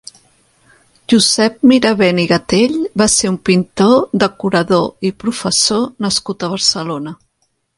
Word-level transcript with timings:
Josep 1.13 1.59
Mirabent 1.71 2.21
i 2.23 2.25
Gatell 2.31 2.73
va 3.01 3.07
ser 3.17 3.31
un 3.33 3.37
pintor, 3.51 3.93
decorador 4.27 5.09
i 5.11 5.15
professor 5.27 5.89
nascut 6.07 6.49
a 6.49 6.51
Barcelona. 6.57 7.19